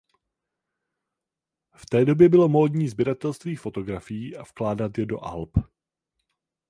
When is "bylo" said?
2.29-2.49